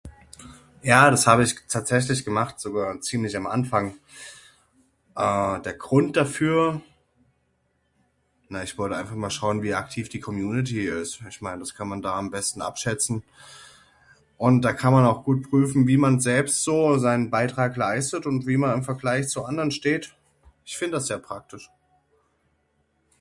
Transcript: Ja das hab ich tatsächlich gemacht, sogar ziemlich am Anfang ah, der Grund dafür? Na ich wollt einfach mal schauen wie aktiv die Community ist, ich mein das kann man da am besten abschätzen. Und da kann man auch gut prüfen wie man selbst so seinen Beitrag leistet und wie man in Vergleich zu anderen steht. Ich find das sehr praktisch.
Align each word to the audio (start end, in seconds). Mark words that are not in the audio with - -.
Ja 0.81 1.11
das 1.11 1.27
hab 1.27 1.39
ich 1.41 1.53
tatsächlich 1.69 2.25
gemacht, 2.25 2.59
sogar 2.59 2.99
ziemlich 3.01 3.37
am 3.37 3.45
Anfang 3.45 3.93
ah, 5.13 5.59
der 5.59 5.75
Grund 5.75 6.17
dafür? 6.17 6.81
Na 8.49 8.63
ich 8.63 8.79
wollt 8.79 8.93
einfach 8.93 9.13
mal 9.15 9.29
schauen 9.29 9.61
wie 9.61 9.75
aktiv 9.75 10.09
die 10.09 10.19
Community 10.27 10.79
ist, 10.87 11.21
ich 11.29 11.41
mein 11.41 11.59
das 11.59 11.75
kann 11.75 11.87
man 11.87 12.01
da 12.01 12.15
am 12.15 12.31
besten 12.31 12.63
abschätzen. 12.63 13.21
Und 14.37 14.63
da 14.63 14.73
kann 14.73 14.91
man 14.91 15.05
auch 15.05 15.23
gut 15.23 15.47
prüfen 15.51 15.85
wie 15.87 15.97
man 15.97 16.19
selbst 16.19 16.63
so 16.63 16.97
seinen 16.97 17.29
Beitrag 17.29 17.77
leistet 17.77 18.25
und 18.25 18.47
wie 18.47 18.57
man 18.57 18.73
in 18.77 18.83
Vergleich 18.83 19.27
zu 19.29 19.45
anderen 19.45 19.69
steht. 19.71 20.15
Ich 20.65 20.77
find 20.79 20.93
das 20.95 21.05
sehr 21.05 21.19
praktisch. 21.19 21.69